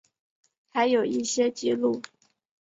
[0.69, 2.01] 还有一些记录